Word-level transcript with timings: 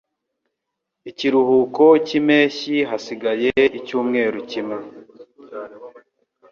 Ikiruhuko 1.09 1.83
cyimpeshyi 2.05 2.77
hasigaye 2.89 3.51
icyumweru 3.79 4.37
kimwe. 4.51 4.77